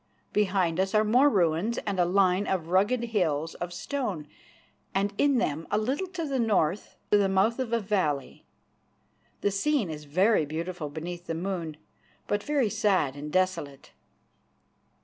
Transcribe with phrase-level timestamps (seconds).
[0.33, 4.27] Behind us are more ruins and a line of rugged hills of stone,
[4.95, 8.43] and in them, a little to the north, the mouth of a valley.
[9.41, 11.77] The scene is very beautiful beneath the moon,
[12.25, 13.91] but very sad and desolate."